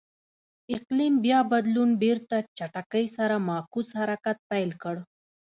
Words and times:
اقلیم 0.75 1.13
بیا 1.25 1.39
بدلون 1.51 1.89
بېرته 2.03 2.35
چټکۍ 2.57 3.05
سره 3.17 3.35
معکوس 3.47 3.89
حرکت 3.99 4.37
پیل 4.49 4.69
کړ. 4.83 4.95